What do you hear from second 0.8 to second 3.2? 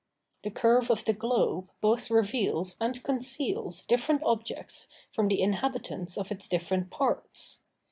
of the globe both reveals and